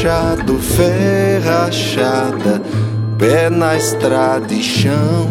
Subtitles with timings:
[0.00, 2.62] machado, ferrachada,
[3.18, 5.28] pé na estrada e chão,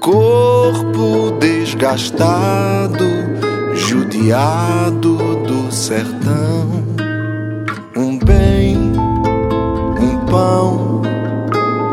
[0.00, 3.06] corpo desgastado,
[3.72, 5.16] judiado
[5.46, 6.82] do sertão.
[7.96, 8.76] Um bem,
[10.00, 11.00] um pão,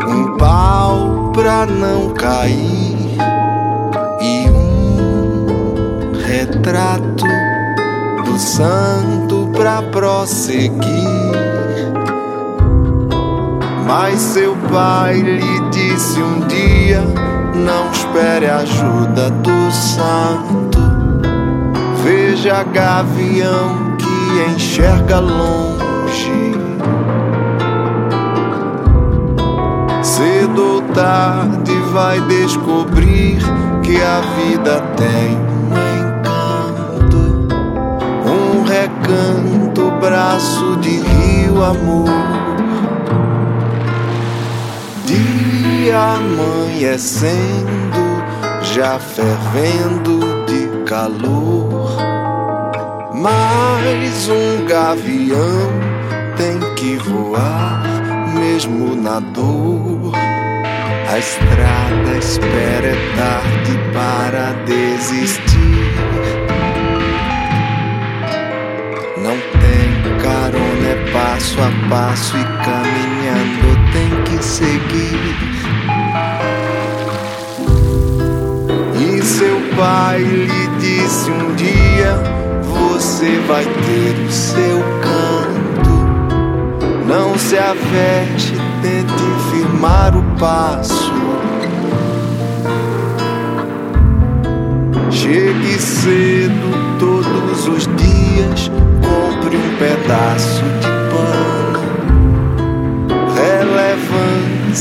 [0.08, 3.16] um pau pra não cair
[4.20, 7.24] e um retrato
[8.24, 9.27] do santo
[9.58, 10.78] pra prosseguir.
[13.84, 17.02] Mas seu pai lhe disse um dia:
[17.54, 20.78] Não espere a ajuda do santo.
[22.04, 26.54] Veja gavião que enxerga longe.
[30.02, 33.38] Cedo ou tarde vai descobrir
[33.82, 35.36] que a vida tem
[35.72, 36.07] um encanto,
[38.88, 42.08] recanto, braço de rio amor.
[45.04, 47.42] Dia amanhecendo,
[48.62, 51.96] já fervendo de calor.
[53.14, 55.70] Mais um gavião
[56.36, 57.82] tem que voar,
[58.34, 60.12] mesmo na dor.
[61.10, 66.17] A estrada espera é tarde para desistir.
[71.58, 75.36] Passo a passo e caminhando tem que seguir.
[78.94, 82.14] E seu pai lhe disse um dia:
[82.62, 85.88] Você vai ter o seu canto.
[87.06, 91.12] Não se aveste, tente firmar o passo.
[95.10, 98.70] Chegue cedo todos os dias,
[99.02, 100.97] compre um pedaço de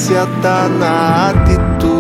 [0.08, 1.97] Relevância tá na atitude